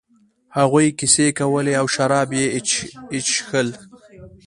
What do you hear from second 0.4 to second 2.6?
هغوی کیسې کولې او شراب یې